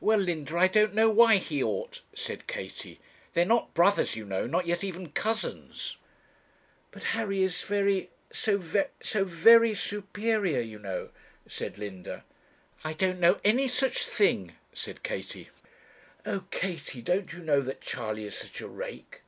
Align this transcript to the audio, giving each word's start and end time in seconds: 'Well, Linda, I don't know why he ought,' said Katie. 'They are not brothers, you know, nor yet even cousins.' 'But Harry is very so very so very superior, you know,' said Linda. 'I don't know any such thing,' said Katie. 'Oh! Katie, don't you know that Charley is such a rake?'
'Well, 0.00 0.18
Linda, 0.20 0.56
I 0.56 0.66
don't 0.66 0.94
know 0.94 1.10
why 1.10 1.36
he 1.36 1.62
ought,' 1.62 2.00
said 2.14 2.46
Katie. 2.46 3.00
'They 3.34 3.42
are 3.42 3.44
not 3.44 3.74
brothers, 3.74 4.16
you 4.16 4.24
know, 4.24 4.46
nor 4.46 4.62
yet 4.62 4.82
even 4.82 5.10
cousins.' 5.10 5.98
'But 6.90 7.02
Harry 7.12 7.42
is 7.42 7.60
very 7.60 8.08
so 8.32 8.56
very 8.56 8.88
so 9.02 9.24
very 9.26 9.74
superior, 9.74 10.62
you 10.62 10.78
know,' 10.78 11.10
said 11.46 11.76
Linda. 11.76 12.24
'I 12.82 12.92
don't 12.94 13.20
know 13.20 13.38
any 13.44 13.68
such 13.68 14.06
thing,' 14.06 14.54
said 14.72 15.02
Katie. 15.02 15.50
'Oh! 16.24 16.46
Katie, 16.50 17.02
don't 17.02 17.34
you 17.34 17.40
know 17.40 17.60
that 17.60 17.82
Charley 17.82 18.24
is 18.24 18.34
such 18.34 18.62
a 18.62 18.66
rake?' 18.68 19.20